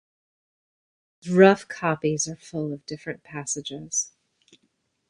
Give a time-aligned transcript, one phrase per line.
[1.21, 4.13] His rough copies are full of different passages.